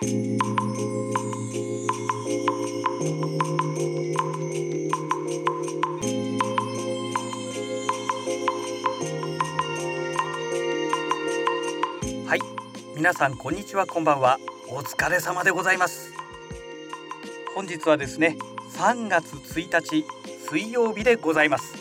[0.00, 0.04] は
[12.36, 12.40] い。
[12.94, 14.38] 皆さんこんにちはこんばんは。
[14.68, 16.12] お疲れ様でございます。
[17.56, 18.36] 本日はですね
[18.74, 20.06] 3月1日
[20.48, 21.74] 水曜日でございます。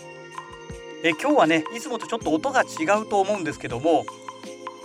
[1.04, 4.08] え今日はねいつもとちょっと音が違うと思うんですけども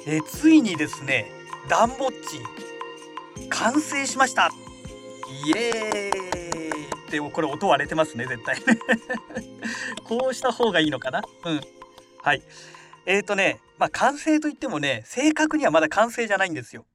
[0.06, 1.33] えついにですね
[1.66, 2.61] ダンボッチ
[3.55, 4.51] 完成しました。
[5.47, 6.87] イエーイ。
[7.09, 8.56] ってこれ音割れてますね絶対。
[10.05, 11.23] こうした方がいいのかな？
[11.45, 11.61] うん。
[12.23, 12.42] はい。
[13.05, 16.87] えーとねまあ完成といってもね正確にはまだ完成じゃないんですよ。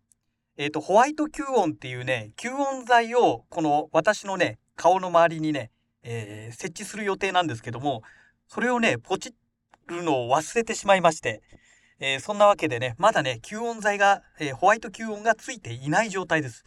[0.57, 5.71] えーとホワイト吸音っていうね吸音材をこの私のね顔の周りにね、
[6.01, 8.01] えー設置する予定なんですけども
[8.47, 9.35] それをねポチ
[9.87, 11.41] るのを忘れてしまいまして。
[11.99, 16.63] えーそんなわけでね、まだね、吸音材が、えーホワイト吸音がついていない状態です。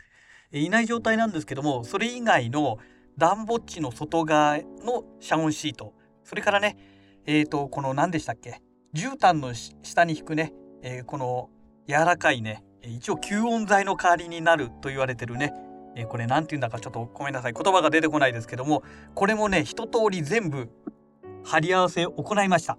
[0.50, 2.78] えーいない状態なんですけども、それ以外の
[3.16, 6.76] 暖ボッチの外側の遮音シート、それからね、
[7.26, 8.60] えっ、と、この何でしたっけ、
[8.94, 11.50] 絨毯の下に引くね、えーこの
[11.86, 15.52] 柔らかいね、一応吸音材の代わりになると言われてるね、
[15.94, 18.82] えーこれ何て言うんだかちょっとごめんなさい、言葉が出てこないですけども、
[19.14, 20.68] これもね、一通り全部
[21.44, 22.76] 貼り合わせを行いました。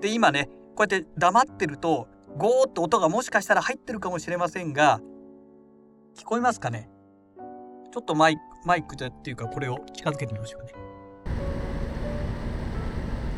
[0.00, 0.48] で、今ね、
[0.82, 5.00] こうやって黙ってるとゴーッと音がもしかしたら入ってるかもしれませんが
[6.16, 6.90] 聞こえますかね？
[7.92, 10.72] ちょっとマイマイクでっていうかこれを近づけてみましょうね。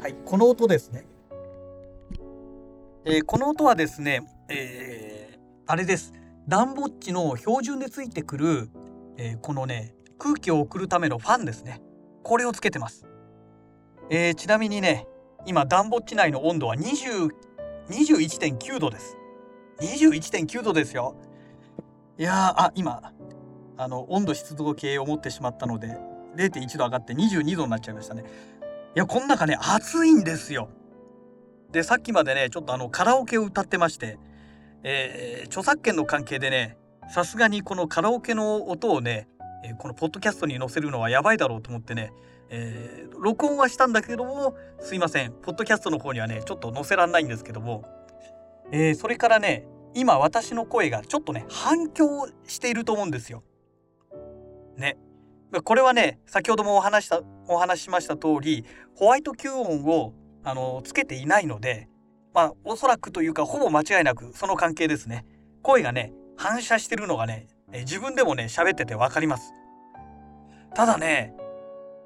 [0.00, 1.06] はいこの音ですね、
[3.04, 6.14] えーこの音はですねえーあれです。
[6.48, 8.70] ダンボッチの標準でついてくる、
[9.18, 11.82] えーこのね空気を送るためのファンですね。
[12.22, 13.04] これをつけてます、
[14.08, 15.06] えーちなみにね
[15.46, 17.30] 今ダンボッチ内の温度は20
[17.88, 19.16] 21.9度です。
[19.80, 21.16] 21.9度ですよ。
[22.18, 23.12] いやーあ今
[23.76, 25.98] あの温度湿度計を持ってしまったので
[26.36, 28.24] 0.1度上がって22度になっちゃいましたね。
[28.94, 30.68] いやこの中ね暑いんですよ。
[31.72, 34.18] でさっきまでねちょっとあのカラオケを歌ってまして、
[34.83, 36.78] えー著作権の関係でね
[37.08, 39.28] さすがにこのカラオケの音をね、
[39.64, 42.12] えーこのポッドキャストに載せるのはやばいだろうと思ってね
[42.54, 47.84] えー録音はしたんだけどもすいませんポッドキャストの方にはねちょっと載せらんないんですけども、
[48.70, 53.42] えーそれからね今私の声がちょっとね反響していると思うんですよ。
[54.76, 54.98] ね。
[55.62, 58.64] これはね先ほどもお話したお話しました通り
[58.96, 61.88] ホワイト吸音をあのつけていないので
[62.34, 65.24] まあおそらくというかほぼ間違いなくその関係ですね。
[65.62, 69.52] 声がね反射してるのがねえ自分でもね喋ってて分かります。
[70.74, 71.34] ただね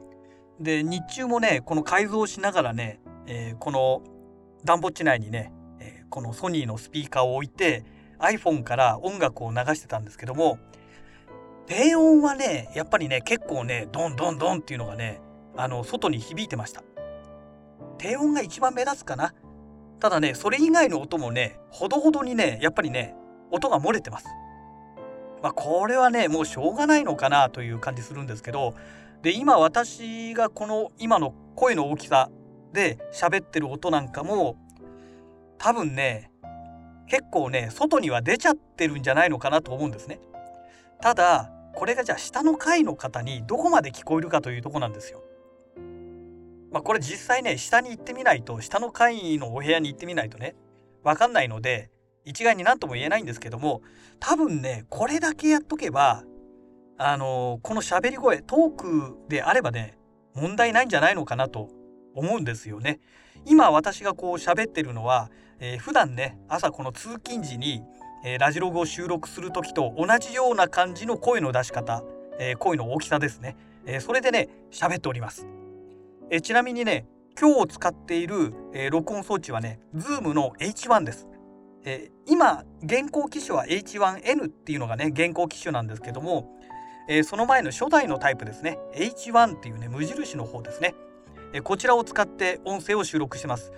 [0.58, 4.02] で日中もねこの改造しながらね、えーこの
[4.64, 5.52] だんぼっち内にね、
[6.10, 7.84] このソニーのスピーカーを置いて
[8.18, 10.58] iPhone から音楽を流してたんですけども
[11.66, 15.20] 低音はねやっぱりね結構ねドンドンドンっていうのがね
[15.56, 16.82] あの外に響いてました。
[17.98, 19.34] 低音が一番目立つかな。
[20.00, 23.14] ただねそれ以外の音もねほどほどにねやっぱりね
[23.50, 24.26] 音が漏れてます。
[25.42, 28.74] まあこれはねもうしょうがないのかなという感じするんですけど
[29.22, 32.30] で今私がこの今の声の大きさ
[32.72, 34.56] で喋ってる音なんかも
[35.58, 36.30] 多分ね
[37.06, 40.20] 結構ね外には出ちゃってるんじゃないのかなと思うんですね
[41.00, 45.22] ただこれがじゃあ下の階の方にどこまで聞こえるかというとこなんですよ
[46.72, 50.56] まあこれ実際ね下に行ってみないと下の階のお部屋に行ってみないとね
[51.04, 51.90] 分かんないので
[52.24, 53.82] 一概に何とも言えないんですけども
[54.18, 56.24] 多分ねこれだけやっとけば
[56.98, 59.98] あのこの喋り声トークであればね
[60.34, 61.70] 問題ないんじゃないのかなと
[62.14, 63.00] 思うんですよね。
[63.46, 65.30] 今私がこう喋ってるのは、
[65.60, 67.82] えー普段ね朝この通勤時に、
[68.24, 72.02] えーラジログを収録する時と同じような感じの声の出し方、
[72.38, 73.56] えー声の大きさですね、
[73.86, 75.46] えそれでね喋っております、
[76.30, 77.06] えちなみにね
[77.40, 81.28] 今日使っている、え録音装置はね Zoom の H1 です、
[81.84, 86.50] え今現行機種は H1N っていうのがね現行機種なんですけども、
[87.08, 88.78] えその前の初代のタイプですね。
[88.94, 90.94] H1 っていうね無印の方ですね。
[91.52, 93.72] えこちらを使って音声を収録します。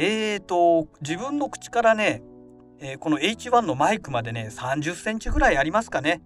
[0.00, 2.22] えーと自分の口からね、
[2.78, 6.22] えーこの H1 のマイクまでね30センチぐらいありますかね。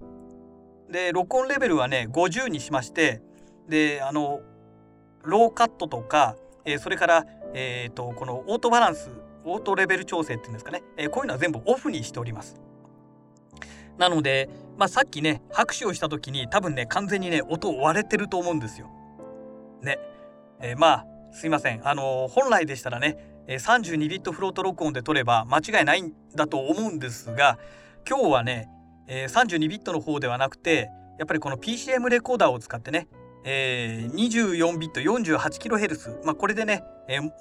[0.90, 3.22] で録音レベルはね50にしまして
[3.70, 4.40] であの
[5.22, 6.36] ローカットとか、
[6.66, 9.10] えー、それから、えーと、このオートバランス
[9.46, 12.60] オートレベル調整っていうんですかね、えー、こういうのは全部オフにしております。
[13.96, 18.90] なので、まあ、さっきね拍手をした時に多分ね完全にね音割れてると思うんですよ。
[19.80, 19.98] ね、
[20.60, 27.58] えー、まあすいませんあの、本来でしたらね32ビットフロート録音で撮れば間違いないんだと思うんですが
[28.08, 28.68] 今日はね、
[29.06, 33.08] え、32ビットの方ではなくてやっぱりこの PCM レコーダーを使ってね、
[33.44, 36.82] えー、24ビット 48kHz、まあ、これでね、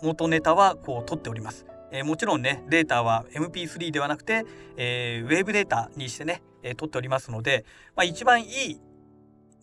[0.01, 1.65] 元ネタはこう撮っております。
[2.06, 4.45] もちろんねデータは MP3 ではなくて、
[4.75, 6.42] ウェーブデータにしてね、
[6.77, 7.65] 撮っておりますので、
[8.04, 8.81] 一番いい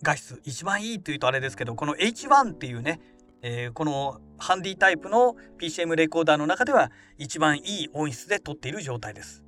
[0.03, 3.01] 画質一番いいというとあれですけどこの H1 っていうね、
[3.43, 9.45] えー、このハンディタイプの PCM レコーダーの中では一番いい音質で撮っている状態です。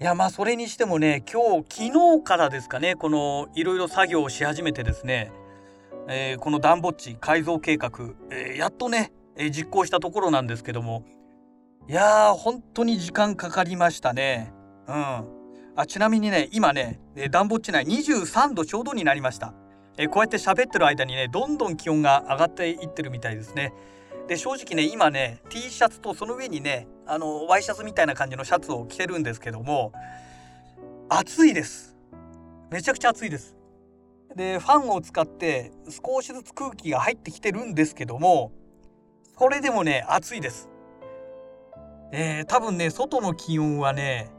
[0.00, 5.32] いやまあそれにしてもね今日昨日からですかねこのいろいろ作業をし始めてですね、
[6.08, 7.90] えー、このダンボッチ改造計画、
[8.30, 11.04] えー、やっとね、え、実行したところなんですけども
[11.88, 14.52] いやー本当に時間かかりましたね。
[14.88, 15.24] うん。
[15.76, 19.54] あちなみにね今ねダンボッチ内23度ちょうどになりました。
[19.96, 23.72] えこうやって喋ってる間にねどんどん気温が上がっていってるみたいですね。
[24.26, 29.92] で正直ね今ね T シャツとその上にねあのワイシャツみたいな感じのシャツを着てるんですけども
[31.08, 31.96] 暑いです。
[32.70, 33.56] めちゃくちゃ暑いです。
[34.34, 38.50] でファンを使って少しずつ空気が入ってきてるんですけども
[39.38, 40.68] それでもね暑いです。
[42.10, 44.30] えー、多分ね外の気温はね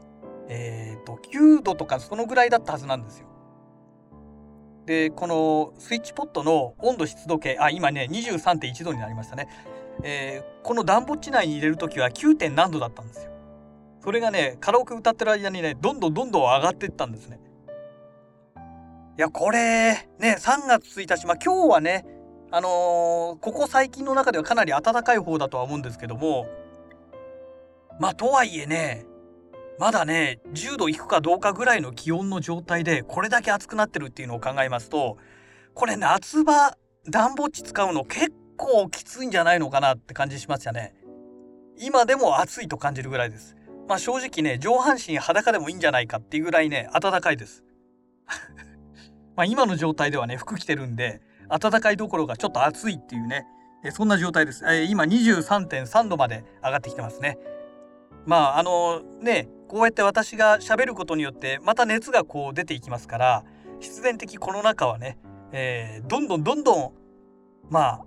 [0.48, 3.28] えっ、ー、と9度とかそのぐらいだったはずなんですよ。
[4.86, 9.48] でこのスイッチポットの温度湿度計あ今ね23.1度になりましたね、
[10.04, 12.36] えー、この暖房地内に入れる時は 9.
[12.36, 13.32] 点何度だったんですよ
[14.02, 17.40] それがねカラオケ歌ってる間にねどんどんどんどん上がってったんですね
[19.18, 22.06] いやこれね3月1日まあ今日はね
[22.52, 26.46] あのー、ここ最近の中ではかなり暖かい方だとは思うんですけども
[27.98, 29.04] まあとはいえね
[29.78, 35.18] まだね10度いくかどうかぐらいの気温の状態でこれだけ暑くなってるっていうのを考えますと
[35.74, 36.76] これ夏場
[37.08, 40.94] 暖房地使うの結構きついんじゃないのかなって感じしましたね。
[41.78, 43.54] 今でも暑いと感じるぐらいです。
[43.86, 47.62] まあ正直ね上半身裸でもいいんじゃないかっていうぐらいね暖かいです。
[49.36, 53.46] まあ今の状態ではね服着てるんで暖かいどころかちょっと暑いっていうね
[53.92, 57.38] そんな状態です、え、今23.3度まで上がってきてますね。
[58.26, 63.44] まああのねこうやって私がしゃべることによってまた熱がこう出ていきますから
[63.80, 65.18] 必然的この中はね、
[65.52, 66.92] えー、どんどんどんどん
[67.70, 68.02] ま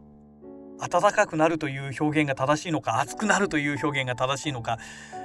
[0.79, 4.77] あ暖かくなるという表現が正しいのか暑くなるという表現が正しいのか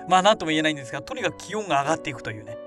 [0.08, 2.58] まあ何とも言えないんですがとにかく気温が上がっていくというね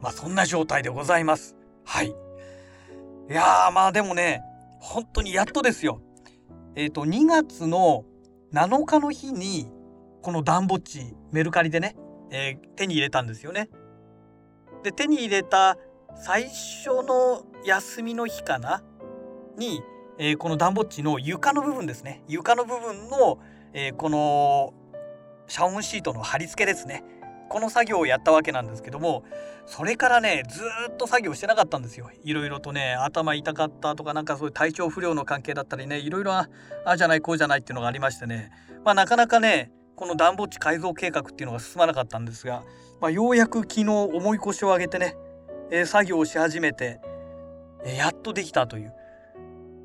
[0.00, 1.56] まあそんな状態でございます。
[1.84, 2.08] はい。
[2.08, 4.42] いやまあでもね
[4.80, 6.02] 本当にやっとですよ。
[6.74, 8.04] えっ、ー、と2月の
[8.52, 9.70] 7日の日に
[10.22, 11.96] この暖房地メルカリでね
[12.34, 13.68] えー、手に入れたんですよね。
[14.82, 15.76] で手に入れた
[16.16, 18.82] 最初の休みの日かな？
[19.58, 19.82] に、
[20.18, 22.24] えー、この暖房地の床の部分ですね。
[22.28, 23.38] 床の部分の、
[23.74, 24.72] えー、この
[25.46, 27.04] 遮音シートの貼り付けですね。
[27.50, 29.24] この作業をやったわけなんですけども
[29.66, 32.10] それからねずっと作業してなかったんですよ。
[32.24, 36.48] いろいろとね頭痛かったとかなんかそういう体調不良の関係だったりねいろいろあ
[36.86, 38.50] あじゃないこうじゃないっていうのがありましてね。
[38.86, 42.62] まあなかなかねこの暖房地改造計画っていうのが進まなかったんですが、
[43.00, 45.16] まあ、ようやく昨日重い腰を上げてね、
[45.70, 47.00] えー、作業をし始めて、
[47.84, 48.92] えー、やっとできたという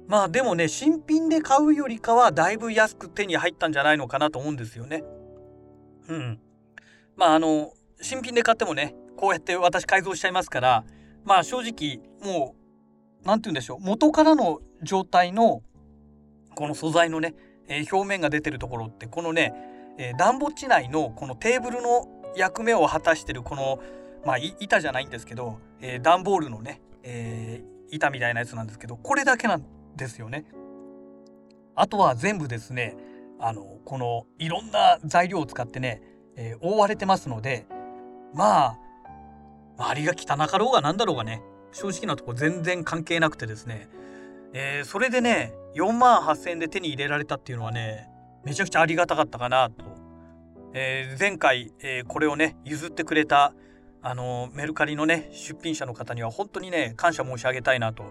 [0.08, 5.04] まあでもね新品で買うよりかはだいぶ安く手に入ったんじゃないのかなと思うんですよね。
[6.08, 6.40] うん。
[7.18, 10.86] まああの新品で買ってもねこうやって私改造しちゃいますから
[11.26, 12.56] まあ正直も
[13.24, 15.62] う何て言うんでしょう元からの状態の
[16.56, 17.36] この素材のね、
[17.68, 19.54] えー、表面が出てるところってこのね
[19.98, 23.80] えー、暖房地内のこのテーブルの役目を果たしてるこの、
[24.26, 29.64] まあ、板じゃないんですけど、えー、段ボールのね、えー、板みたいなやつなんですけどこれだけなん
[29.96, 30.46] ですよね。
[31.76, 32.98] あとは全部ですね
[33.40, 36.02] あのこのいろんな材料を使ってね、
[36.36, 37.68] えー、覆われてますので
[38.34, 38.78] まあ
[39.78, 43.90] 周りが汚かろうがなんだろうがね正直なとこ全然関係なくてですね、
[44.54, 48.10] えー、それでね4万8,000円で手に入れられたっていうのはね
[48.48, 49.84] めちゃくちゃありがたかったかなと、
[50.74, 53.54] えー、前回、えー、これをね譲ってくれた
[54.02, 58.06] あのメルカリのね出品者の方には本当にね感謝申し上げたいなと、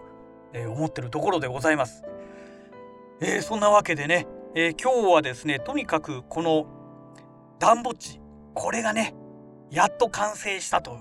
[0.52, 2.05] えー、思ってるところでございます。
[3.23, 6.66] えー、そんなわけでね、え今日はですねとにかくこの
[7.59, 8.21] 暖房地
[8.52, 9.14] これがね
[9.71, 10.99] やっと完成したと。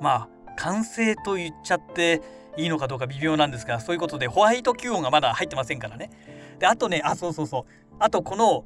[0.00, 2.20] まあ完成と言っちゃって
[2.56, 6.10] いいのかどうか微妙なんですがそういうことでホワイト吸音がまだ入ってませんからね。
[6.58, 7.85] であとねあそうそうそう。
[7.98, 8.64] あとこの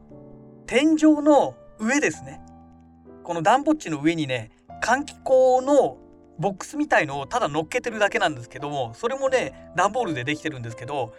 [0.67, 2.41] 天井の上ですね
[3.23, 4.51] この暖房地の上にね
[4.83, 5.99] 換気口の
[6.39, 11.13] ボックスみたいのをただ乗っけてるだけなんですけどもそれもね段ボールでできてるんですけど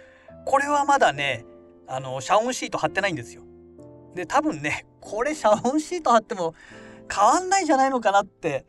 [0.46, 1.46] これはまだね
[1.88, 3.44] あの遮音シート貼ってないんですよ。
[4.16, 6.54] で多分ねこれ遮音シート貼っても
[7.14, 8.66] 変わんないんじゃないのかなって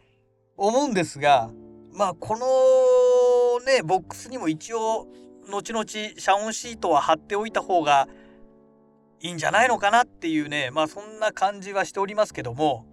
[0.56, 1.50] 思うんですが
[1.92, 5.06] まあこのねボックスにも一応
[5.48, 5.84] 後々
[6.18, 8.08] 遮音シートは貼っておいた方が
[9.22, 12.86] いいんじゃないのかなっていうねまあそんな感じはしておりますけども。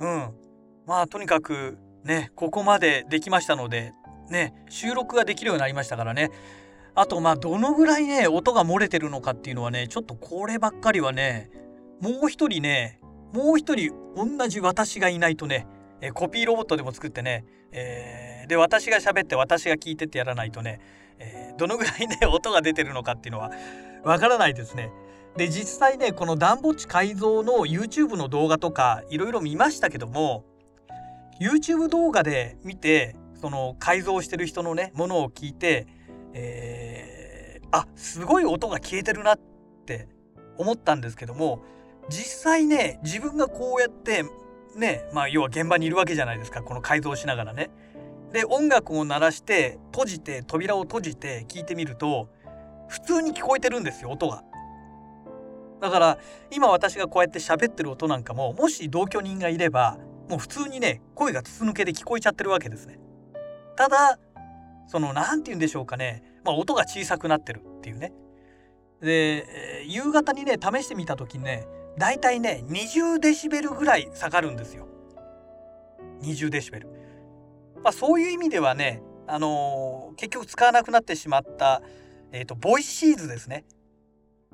[0.00, 0.30] うん。
[0.86, 3.92] まあとにかくねここまでできましたので
[4.30, 6.30] ね収録ができるようになりましたからね。
[6.94, 11.50] あとまあどのぐらいね音が漏れてるのかっていうのはねちょっとこればっかりはね
[12.00, 12.98] もう一人ね
[13.32, 15.66] もう一人同じ私がいないとね
[16.00, 20.80] えコピーロボットでも作ってね、えー、で私が喋って私が聞いてってやらないとね、
[21.18, 23.50] えー、どのぐらいね音が出てるのかっていうのは
[24.04, 24.92] わからないですね。
[25.36, 30.44] で実際ねこのダンボッチ改造の YouTube の動画とかいろいろ見ましたけども
[31.40, 35.86] YouTube 動画で見てその改造してる人のねものを聞いて、
[36.34, 39.40] えー、あすごい音が消えてるなっ
[39.86, 40.08] て
[40.58, 41.62] 思ったんですけども
[42.08, 44.24] 実際ね自分がこうやって
[44.76, 47.70] ねまあ要は現場にいるわけじゃないですかこの改造しながらね。
[48.32, 52.28] で音楽を鳴らして閉じて扉を閉じて聞いてみると
[52.90, 54.44] 普通に聞こえてるんですよ音が。
[55.80, 56.18] だから
[56.50, 62.98] 今私がこうやって喋ってる音なんかももし同居人がいればもう普通にね声が筒抜けで聞こえちゃってるわけですね。
[63.76, 64.18] ただ
[64.86, 68.12] その何て言うんでしょうかね、まあ、音が小さくなってるっていうね。
[69.00, 71.66] で夕方にね試してみた時にね
[71.96, 74.86] だいたいね20デシベルぐらい下がるんですよ。
[76.22, 76.88] 20デシベル。
[77.82, 81.82] まあ、そういう意味ではね、あのー、結局使わなくなってしまった、
[82.32, 83.64] えーと、ボイシーズですね。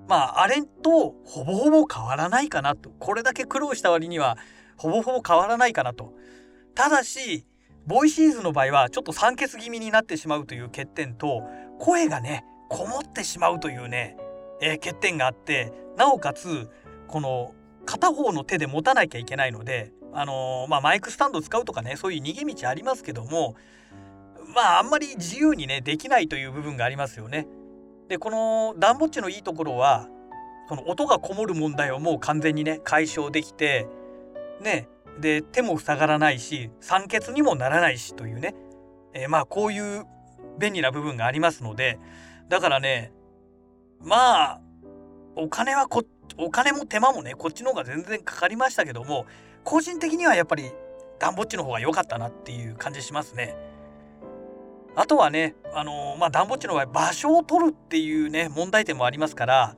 [0.09, 4.37] まああれとほぼほぼ変わらないかなとこれだけ苦労した割には
[4.77, 6.13] ほぼほぼ変わらないかなと。
[6.75, 7.47] ただし、
[7.87, 11.43] ボイシーズの場合はちょっと酸欠気味になってしまうという欠点と、
[11.79, 14.17] 声がね、こもってしまうというね、
[14.61, 16.69] えー、欠点があって、なおかつ、
[17.09, 17.55] この
[17.87, 23.55] 片方の手で持たなきゃいけないので、あのー、まあ、マイクスタンド使うとかね、そういう逃げ道ありますけども、
[24.55, 27.47] まあ、あんまり自由にね、できないという部分がありますよね。
[28.09, 30.09] で、このダンボッチのいいところは、
[30.69, 33.89] その音がこもる問題をもう完全にね、解消できて、
[34.61, 38.55] ねで手も塞がらないし酸欠にもならないしというね、
[39.15, 40.05] えー、まあこういう
[40.59, 41.99] 便利な部分がありますので
[42.49, 43.13] だからね
[44.01, 44.61] まあ
[45.35, 46.03] お金はこ
[46.39, 49.27] お金も手間もねこっちの方が全然かかりましたけども
[49.65, 50.71] 個人的にはやっぱり
[51.19, 53.57] ダンボッチの方が良かったなっていう感じしますね。
[54.97, 59.77] あとはねあのー、まあダンボッチの場合場所を取るっていうね問題点もありますから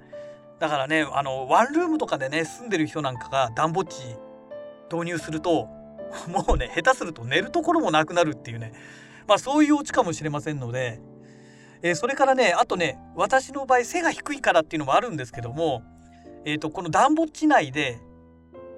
[0.61, 4.01] だからねあのワンルームとかでね住んでる人なんかがダンボッチ
[4.91, 5.69] 導入すると
[6.31, 8.73] もうね下手すると寝るところもなくなるっていうね
[9.27, 11.01] まあそういうオチかもしれませんので、
[11.83, 15.83] えー、それからねあとね私の場合背が低いからっていうのもあるんですけども、
[16.45, 17.99] えーと、この暖房地内で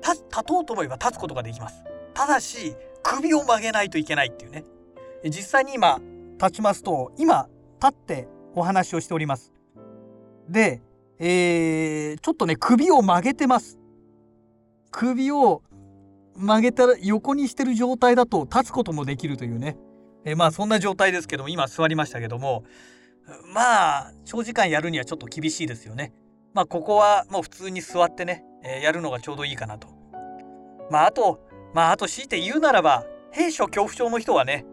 [0.02, 1.84] 立とうと思えば立つことができます。
[2.14, 4.64] ただし首を曲げないといけないっていうね。
[5.24, 6.00] 実際に今
[6.40, 7.48] 立ちますと今
[7.82, 9.52] 立ってお話をしております
[10.48, 10.82] で、
[11.18, 13.78] えー、ちょっとね首を曲げてます
[14.90, 15.62] 首を
[16.36, 19.76] 曲げたら横にしてる状態だと立つこともできるというね。
[20.24, 22.64] えまあそんな状態ですけども今座りましたけども
[23.54, 26.12] まあ長時間やるにはちょっと厳しいですよね。
[26.52, 29.88] まあここはもう普通に座ってね、えー、やるのがちょうどいいかなと。
[30.90, 31.40] まああと
[31.74, 34.64] まああと強いて言うならば兵所恐怖症の人はね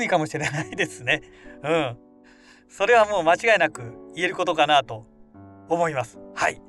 [0.00, 1.20] ついかもしれないですね。
[1.62, 1.96] うん。
[2.68, 3.82] それはもう間違いなく
[4.14, 5.04] 言えることかなと
[5.68, 6.18] 思います。
[6.34, 6.62] はい。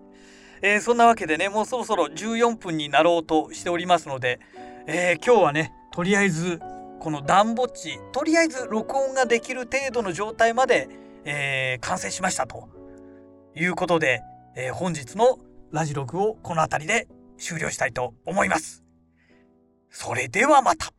[0.62, 4.40] えー、そんなわけでねもうそろそろ14分になろうとしておりますので、
[4.86, 6.60] えー、今日はねとりあえず
[7.00, 10.88] この暖房地とりあえず録音ができる程度の状態まで、
[11.24, 12.70] えー、完成しましたと
[13.56, 14.22] いうことで、
[14.56, 15.40] え本日の
[15.72, 17.08] ラジログをこの辺りで
[17.38, 18.84] 終了したいと思います。
[19.90, 20.94] それではまた。